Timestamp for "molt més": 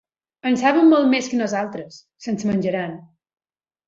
0.93-1.27